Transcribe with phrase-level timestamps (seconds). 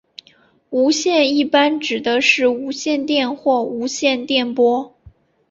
[0.71, 4.95] 无线一般指的是无线电或无线电波。